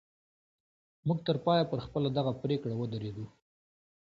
[1.07, 3.25] موږ تر پایه پر خپله دغه پرېکړه ودرېدو